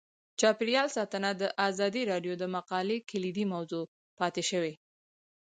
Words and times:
چاپیریال 0.39 0.89
ساتنه 0.97 1.29
د 1.41 1.43
ازادي 1.67 2.03
راډیو 2.11 2.33
د 2.37 2.43
مقالو 2.55 2.95
کلیدي 3.09 3.45
موضوع 3.53 3.83
پاتې 4.19 4.43
شوی. 4.49 4.73